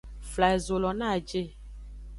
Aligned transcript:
Fla 0.31 0.47
ezo 0.55 0.75
lo 0.83 0.91
no 0.97 1.05
a 1.13 1.15
je. 1.27 1.41